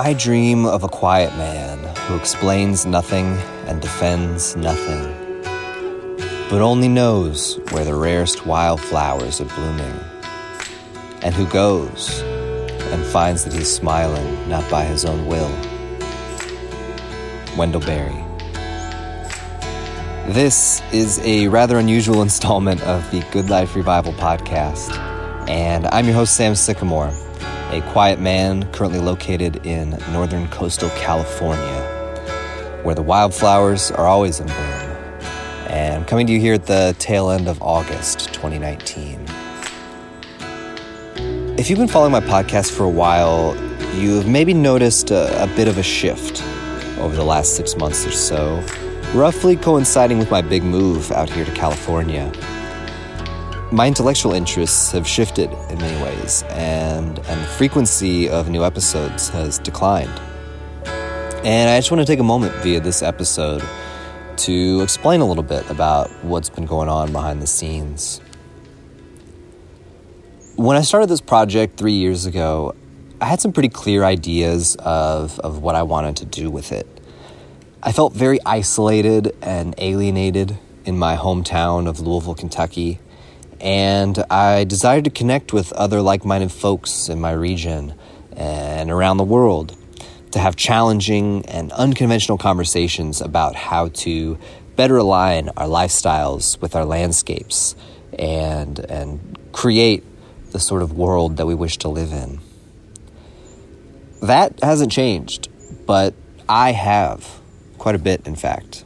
[0.00, 5.12] I dream of a quiet man who explains nothing and defends nothing,
[6.48, 10.00] but only knows where the rarest wildflowers are blooming,
[11.20, 15.50] and who goes and finds that he's smiling not by his own will.
[17.58, 18.24] Wendell Berry.
[20.32, 24.96] This is a rather unusual installment of the Good Life Revival podcast,
[25.46, 27.12] and I'm your host, Sam Sycamore
[27.72, 31.82] a quiet man currently located in northern coastal California,
[32.82, 34.58] where the wildflowers are always in bloom.
[35.68, 39.24] And I'm coming to you here at the tail end of August 2019.
[41.58, 43.56] If you've been following my podcast for a while,
[43.94, 46.42] you've maybe noticed a, a bit of a shift
[46.98, 48.64] over the last six months or so,
[49.14, 52.32] roughly coinciding with my big move out here to California
[53.72, 59.28] my intellectual interests have shifted in many ways, and, and the frequency of new episodes
[59.28, 60.20] has declined.
[61.44, 63.62] And I just want to take a moment via this episode
[64.38, 68.20] to explain a little bit about what's been going on behind the scenes.
[70.56, 72.74] When I started this project three years ago,
[73.20, 76.88] I had some pretty clear ideas of, of what I wanted to do with it.
[77.82, 82.98] I felt very isolated and alienated in my hometown of Louisville, Kentucky
[83.60, 87.94] and I desired to connect with other like minded folks in my region
[88.32, 89.76] and around the world
[90.32, 94.38] to have challenging and unconventional conversations about how to
[94.76, 97.74] better align our lifestyles with our landscapes
[98.18, 100.04] and, and create
[100.52, 102.40] the sort of world that we wish to live in.
[104.22, 105.48] That hasn't changed,
[105.86, 106.14] but
[106.48, 107.40] I have
[107.78, 108.84] quite a bit, in fact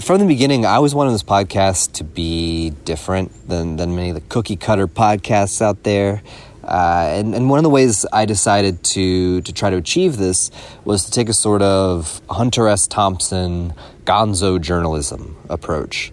[0.00, 4.14] from the beginning, I always wanted this podcast to be different than, than many of
[4.14, 6.22] the cookie cutter podcasts out there.
[6.62, 10.50] Uh, and, and one of the ways I decided to, to try to achieve this
[10.84, 12.86] was to take a sort of Hunter S.
[12.86, 13.72] Thompson
[14.04, 16.12] gonzo journalism approach,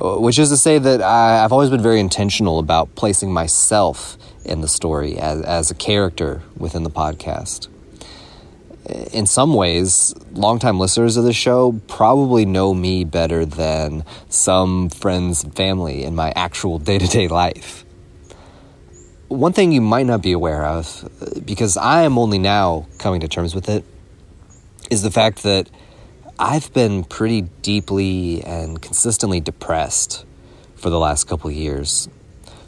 [0.00, 4.62] which is to say that I, I've always been very intentional about placing myself in
[4.62, 7.68] the story as, as a character within the podcast
[8.84, 15.44] in some ways, longtime listeners of the show probably know me better than some friends
[15.44, 17.84] and family in my actual day to day life.
[19.28, 21.08] One thing you might not be aware of,
[21.46, 23.84] because I am only now coming to terms with it,
[24.90, 25.70] is the fact that
[26.38, 30.26] I've been pretty deeply and consistently depressed
[30.74, 32.08] for the last couple years.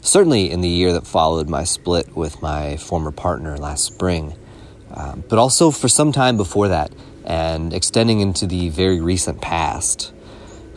[0.01, 4.35] Certainly in the year that followed my split with my former partner last spring
[4.91, 6.91] um, but also for some time before that
[7.25, 10.13] and extending into the very recent past,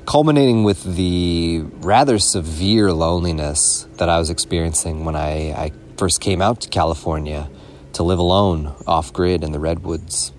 [0.06, 6.40] culminating with the rather severe loneliness that I was experiencing when I, I first came
[6.40, 7.50] out to California
[7.92, 10.32] to live alone off grid in the redwoods.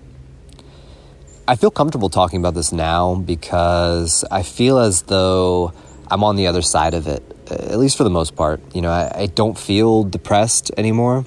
[1.46, 5.72] I feel comfortable talking about this now because I feel as though
[6.10, 8.60] I'm on the other side of it, at least for the most part.
[8.74, 11.24] You know, I, I don't feel depressed anymore.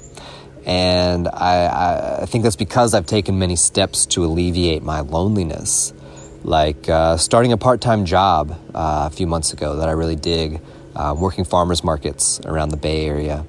[0.66, 5.92] And I, I, think that's because I've taken many steps to alleviate my loneliness,
[6.42, 10.16] like uh, starting a part time job uh, a few months ago that I really
[10.16, 10.62] dig,
[10.96, 13.44] uh, working farmers markets around the Bay Area.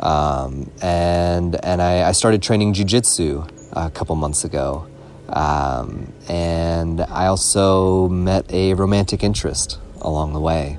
[0.00, 4.86] Um, and and I, I started training jujitsu a couple months ago.
[5.28, 10.78] Um, and I also met a romantic interest along the way.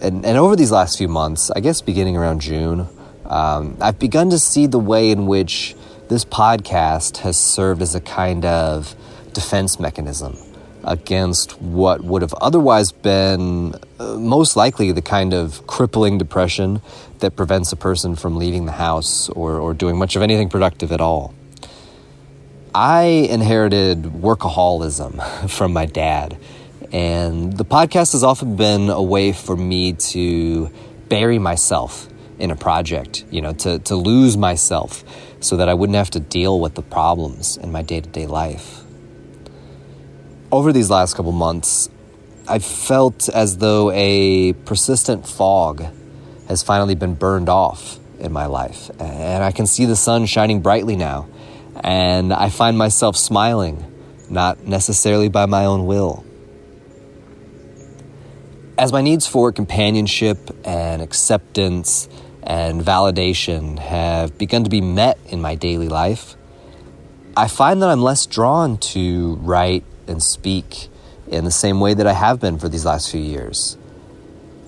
[0.00, 2.88] And, and over these last few months, I guess beginning around June,
[3.26, 5.74] um, I've begun to see the way in which
[6.08, 8.94] this podcast has served as a kind of
[9.32, 10.36] defense mechanism
[10.84, 16.82] against what would have otherwise been uh, most likely the kind of crippling depression
[17.20, 20.92] that prevents a person from leaving the house or, or doing much of anything productive
[20.92, 21.32] at all.
[22.74, 26.36] I inherited workaholism from my dad,
[26.90, 30.70] and the podcast has often been a way for me to
[31.08, 32.08] bury myself
[32.42, 35.04] in a project, you know, to, to lose myself
[35.38, 38.26] so that I wouldn't have to deal with the problems in my day to day
[38.26, 38.80] life.
[40.50, 41.88] Over these last couple months,
[42.48, 45.84] I felt as though a persistent fog
[46.48, 48.90] has finally been burned off in my life.
[48.98, 51.28] And I can see the sun shining brightly now.
[51.84, 53.84] And I find myself smiling,
[54.28, 56.24] not necessarily by my own will.
[58.76, 62.08] As my needs for companionship and acceptance
[62.42, 66.36] and validation have begun to be met in my daily life,
[67.36, 70.88] I find that I'm less drawn to write and speak
[71.28, 73.78] in the same way that I have been for these last few years.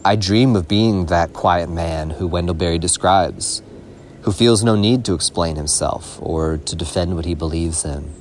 [0.04, 3.62] I dream of being that quiet man who Wendell Berry describes,
[4.22, 8.14] who feels no need to explain himself or to defend what he believes in.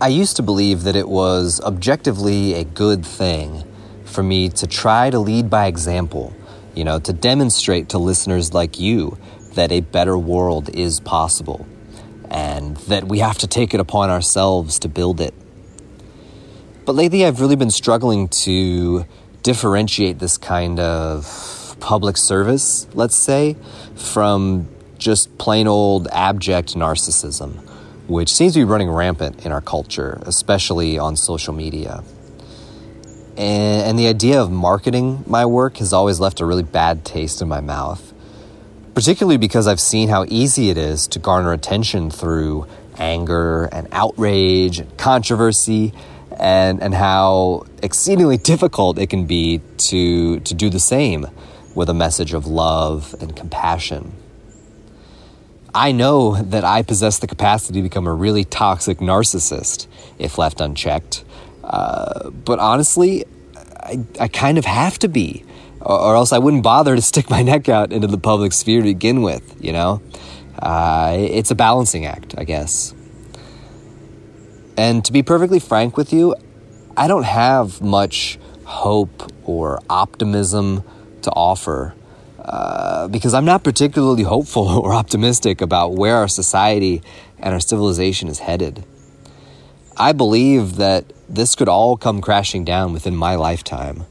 [0.00, 3.64] I used to believe that it was objectively a good thing
[4.04, 6.34] for me to try to lead by example,
[6.74, 9.18] you know, to demonstrate to listeners like you
[9.54, 11.66] that a better world is possible
[12.30, 15.34] and that we have to take it upon ourselves to build it.
[16.84, 19.04] But lately, I've really been struggling to
[19.42, 23.56] differentiate this kind of public service, let's say,
[23.94, 24.68] from
[24.98, 27.56] just plain old abject narcissism,
[28.08, 32.02] which seems to be running rampant in our culture, especially on social media.
[33.36, 37.40] And, and, the idea of marketing my work has always left a really bad taste
[37.40, 38.12] in my mouth,
[38.94, 42.66] particularly because I've seen how easy it is to garner attention through
[42.98, 45.94] anger and outrage and controversy
[46.38, 51.26] and and how exceedingly difficult it can be to to do the same
[51.74, 54.12] with a message of love and compassion.
[55.74, 59.86] I know that I possess the capacity to become a really toxic narcissist
[60.18, 61.24] if left unchecked.
[61.62, 63.24] Uh, but honestly,
[63.80, 65.44] I, I kind of have to be,
[65.80, 68.80] or, or, else I wouldn't bother to stick my neck out into the public sphere
[68.80, 70.02] to begin with, you know?
[70.58, 72.94] Uh, it's a balancing act, I guess.
[74.76, 76.34] And to be perfectly frank with you,
[76.96, 80.82] I don't have much hope or optimism
[81.22, 81.94] to offer
[82.38, 87.02] uh, because I'm not particularly hopeful or optimistic about where our society
[87.38, 88.84] and our civilization is headed.
[89.96, 94.06] I believe that this could all come crashing down within my lifetime,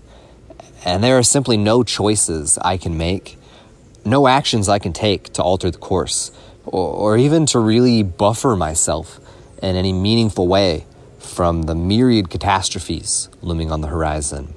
[0.85, 3.37] and there are simply no choices I can make,
[4.05, 6.31] no actions I can take to alter the course,
[6.65, 9.19] or, or even to really buffer myself
[9.61, 10.85] in any meaningful way
[11.17, 14.53] from the myriad catastrophes looming on the horizon.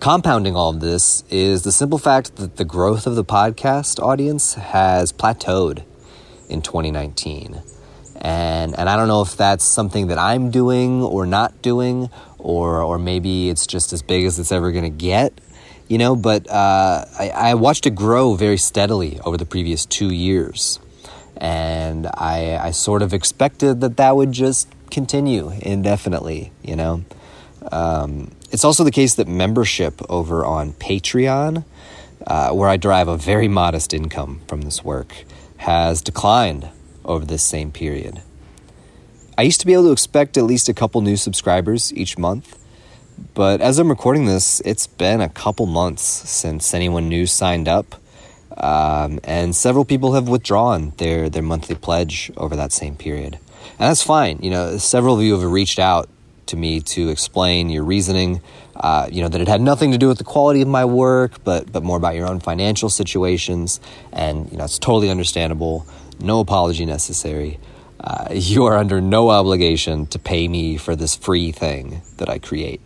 [0.00, 4.54] Compounding all of this is the simple fact that the growth of the podcast audience
[4.54, 5.82] has plateaued
[6.50, 7.62] in 2019.
[8.24, 12.80] And, and I don't know if that's something that I'm doing or not doing, or,
[12.80, 15.38] or maybe it's just as big as it's ever to get,
[15.88, 20.10] you know, but uh, I, I watched it grow very steadily over the previous two
[20.10, 20.80] years
[21.36, 27.04] and I, I sort of expected that that would just continue indefinitely, you know.
[27.70, 31.64] Um, it's also the case that membership over on Patreon,
[32.26, 35.24] uh, where I derive a very modest income from this work,
[35.58, 36.68] has declined
[37.04, 38.22] over this same period.
[39.36, 42.58] I used to be able to expect at least a couple new subscribers each month,
[43.34, 47.96] but as I'm recording this, it's been a couple months since anyone new signed up
[48.56, 53.38] um, and several people have withdrawn their, their monthly pledge over that same period.
[53.78, 54.38] And that's fine.
[54.42, 56.08] You know, several of you have reached out
[56.46, 58.42] to me to explain your reasoning,
[58.76, 61.42] uh, you know, that it had nothing to do with the quality of my work,
[61.42, 63.80] but, but more about your own financial situations.
[64.12, 65.86] And, you know, it's totally understandable.
[66.20, 67.58] No apology necessary.
[68.00, 72.38] Uh, you are under no obligation to pay me for this free thing that I
[72.38, 72.80] create.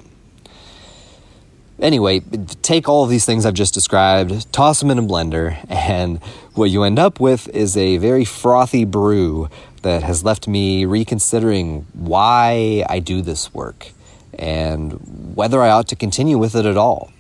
[1.81, 2.19] Anyway,
[2.63, 6.19] take all of these things I've just described, toss them in a blender, and
[6.55, 9.49] what you end up with is a very frothy brew
[9.83, 13.93] that has left me reconsidering why I do this work
[14.37, 17.13] and whether I ought to continue with it at all.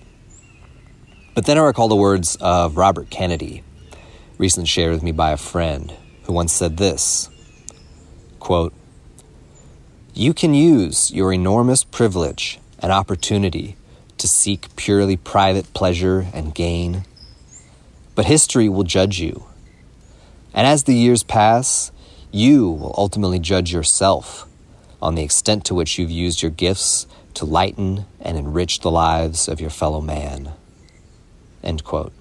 [1.34, 3.62] But then I recall the words of Robert Kennedy,
[4.38, 7.28] recently shared with me by a friend, who once said this
[8.38, 8.72] quote,
[10.14, 13.76] You can use your enormous privilege and opportunity
[14.16, 17.04] to seek purely private pleasure and gain.
[18.14, 19.44] But history will judge you.
[20.54, 21.92] And as the years pass,
[22.32, 24.46] you will ultimately judge yourself
[25.00, 29.48] on the extent to which you've used your gifts to lighten and enrich the lives
[29.48, 30.52] of your fellow man.
[31.62, 32.12] End quote.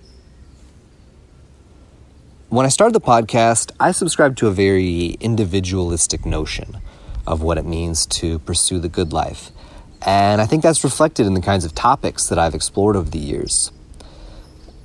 [2.49, 6.77] When I started the podcast, I subscribed to a very individualistic notion
[7.25, 9.51] of what it means to pursue the good life
[10.05, 13.19] and I think that's reflected in the kinds of topics that I've explored over the
[13.19, 13.71] years.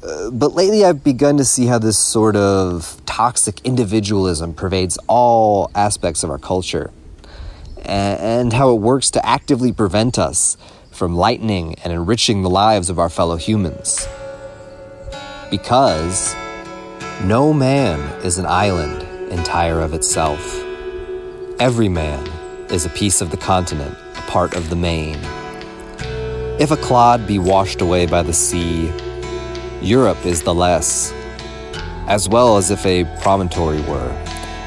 [0.02, 5.70] Uh, but lately, I've begun to see how this sort of toxic individualism pervades all
[5.74, 6.90] aspects of our culture,
[7.84, 10.56] and, and how it works to actively prevent us
[10.90, 14.08] from lightening and enriching the lives of our fellow humans.
[15.50, 16.34] Because
[17.24, 20.60] no man is an island entire of itself.
[21.60, 22.26] Every man
[22.68, 25.18] is a piece of the continent a part of the main.
[26.58, 28.92] If a clod be washed away by the sea,
[29.80, 31.12] Europe is the less,
[32.08, 34.10] as well as if a promontory were,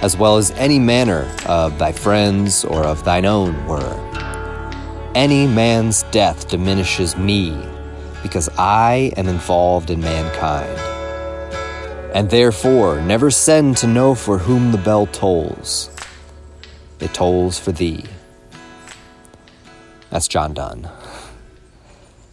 [0.01, 4.01] as well as any manner of thy friends or of thine own were.
[5.13, 7.61] Any man's death diminishes me,
[8.23, 10.84] because I am involved in mankind.
[12.15, 15.89] And therefore, never send to know for whom the bell tolls.
[17.01, 18.05] It tolls for thee.
[20.11, 20.89] That's John Donne.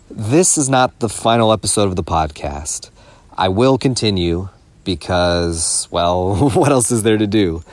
[0.08, 2.90] This is not the final episode of the podcast.
[3.36, 4.50] I will continue
[4.84, 7.64] because, well, what else is there to do?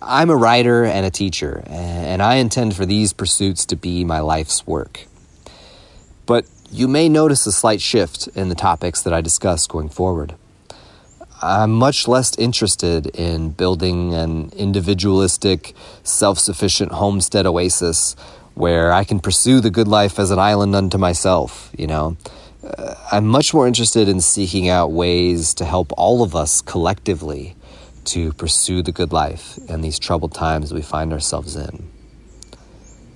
[0.00, 4.20] I'm a writer and a teacher, and I intend for these pursuits to be my
[4.20, 5.04] life's work.
[6.24, 10.34] But you may notice a slight shift in the topics that I discuss going forward.
[11.40, 18.16] I'm much less interested in building an individualistic, self sufficient homestead oasis
[18.54, 22.16] where I can pursue the good life as an island unto myself, you know.
[22.64, 27.54] Uh, I'm much more interested in seeking out ways to help all of us collectively
[28.06, 31.88] to pursue the good life in these troubled times we find ourselves in.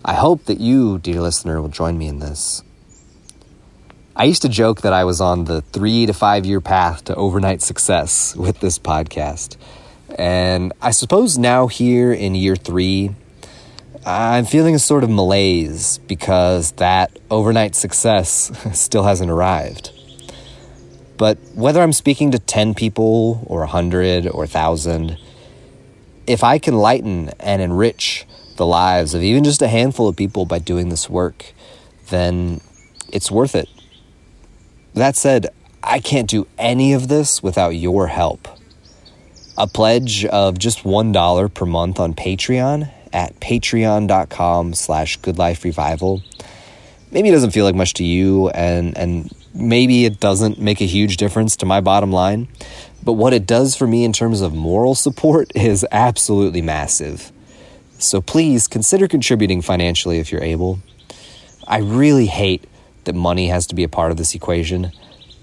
[0.05, 2.63] I hope that you, dear listener, will join me in this.
[4.15, 7.15] I used to joke that I was on the three to five year path to
[7.15, 9.57] overnight success with this podcast.
[10.19, 13.15] And I suppose now, here in year three,
[14.05, 19.91] I'm feeling a sort of malaise because that overnight success still hasn't arrived.
[21.17, 25.17] But whether I'm speaking to 10 people or 100 or 1,000,
[26.27, 28.27] if I can lighten and enrich
[28.57, 31.55] the lives of even just a handful of people by doing this work,
[32.11, 32.61] then
[33.11, 33.71] it's worth it.
[34.95, 35.49] That said,
[35.83, 38.47] I can't do any of this without your help.
[39.57, 46.23] A pledge of just $1 per month on Patreon at patreon.com slash goodliferevival.
[47.11, 50.87] Maybe it doesn't feel like much to you and, and maybe it doesn't make a
[50.87, 52.49] huge difference to my bottom line,
[53.03, 57.33] but what it does for me in terms of moral support is absolutely massive.
[57.99, 60.81] So please consider contributing financially if you're able.
[61.67, 62.65] I really hate
[63.05, 64.93] that money has to be a part of this equation,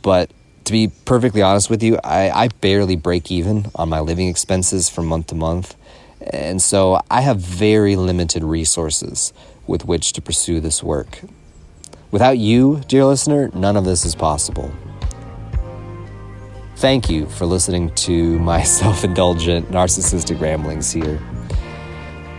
[0.01, 0.31] but
[0.65, 4.89] to be perfectly honest with you, I, I barely break even on my living expenses
[4.89, 5.75] from month to month.
[6.21, 9.33] And so I have very limited resources
[9.65, 11.21] with which to pursue this work.
[12.11, 14.71] Without you, dear listener, none of this is possible.
[16.75, 21.19] Thank you for listening to my self indulgent, narcissistic ramblings here.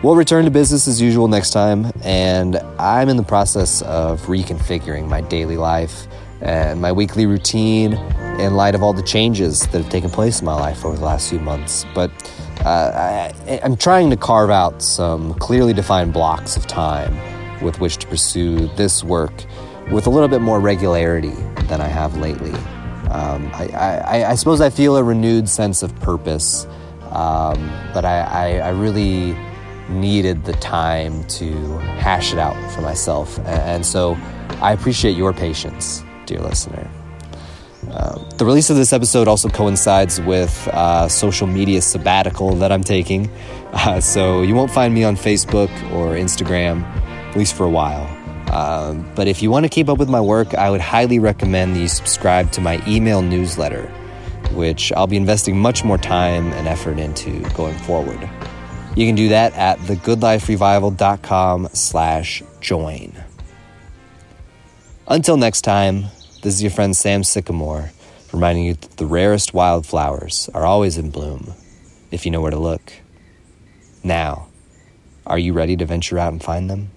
[0.03, 5.07] We'll return to business as usual next time, and I'm in the process of reconfiguring
[5.07, 6.07] my daily life
[6.41, 7.93] and my weekly routine
[8.41, 11.05] in light of all the changes that have taken place in my life over the
[11.05, 11.85] last few months.
[11.95, 12.11] But
[12.65, 17.15] uh, I, I'm trying to carve out some clearly defined blocks of time
[17.63, 19.45] with which to pursue this work
[19.91, 22.55] with a little bit more regularity than I have lately.
[23.11, 26.65] Um, I, I, I, suppose I feel a renewed sense of purpose,
[27.11, 29.37] um, but I, I, really
[29.91, 31.53] needed the time to
[31.99, 33.39] hash it out for myself.
[33.41, 34.17] And so
[34.61, 36.89] I appreciate your patience, dear listener.
[37.91, 42.85] Uh, the release of this episode also coincides with uh, social media sabbatical that I'm
[42.85, 43.31] taking.
[43.73, 46.85] Uh, so you won't find me on Facebook or Instagram
[47.31, 48.07] at least for a while.
[48.53, 51.77] Um, but if you want to keep up with my work, I would highly recommend
[51.77, 53.87] that you subscribe to my email newsletter,
[54.53, 58.29] which I'll be investing much more time and effort into going forward.
[59.01, 63.15] You can do that at thegoodliferevival.com slash join.
[65.09, 66.03] Until next time,
[66.43, 67.93] this is your friend Sam Sycamore,
[68.31, 71.55] reminding you that the rarest wildflowers are always in bloom,
[72.11, 72.93] if you know where to look.
[74.05, 74.49] Now,
[75.27, 76.91] are you ready to venture out and find them?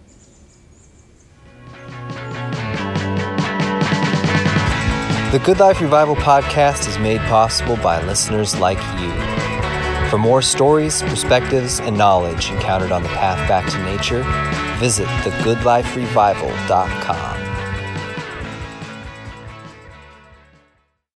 [5.32, 9.43] The Good Life Revival podcast is made possible by listeners like you.
[10.14, 14.22] For more stories, perspectives, and knowledge encountered on the path back to nature,
[14.80, 17.43] visit thegoodliferevival.com.